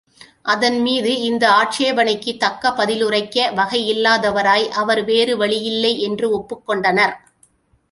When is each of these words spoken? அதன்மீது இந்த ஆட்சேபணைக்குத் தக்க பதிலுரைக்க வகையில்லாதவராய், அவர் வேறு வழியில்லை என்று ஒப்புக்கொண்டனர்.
அதன்மீது 0.43 1.21
இந்த 1.21 1.49
ஆட்சேபணைக்குத் 1.49 2.37
தக்க 2.37 2.69
பதிலுரைக்க 2.69 3.45
வகையில்லாதவராய், 3.55 4.67
அவர் 4.67 5.03
வேறு 5.03 5.37
வழியில்லை 5.37 5.99
என்று 5.99 6.39
ஒப்புக்கொண்டனர். 6.39 7.15